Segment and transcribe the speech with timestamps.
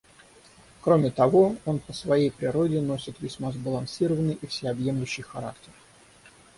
[0.81, 5.73] Кроме того, он по своей природе носит весьма сбалансированный и всеобъемлющий характер.